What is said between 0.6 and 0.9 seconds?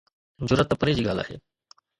ته